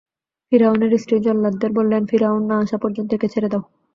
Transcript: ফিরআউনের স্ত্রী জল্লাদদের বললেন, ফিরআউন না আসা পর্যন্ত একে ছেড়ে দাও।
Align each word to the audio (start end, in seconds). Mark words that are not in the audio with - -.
ফিরআউনের 0.51 0.91
স্ত্রী 0.97 1.17
জল্লাদদের 1.19 1.71
বললেন, 1.73 2.01
ফিরআউন 2.05 2.43
না 2.47 2.55
আসা 2.59 2.77
পর্যন্ত 2.77 3.09
একে 3.13 3.27
ছেড়ে 3.33 3.49
দাও। 3.49 3.63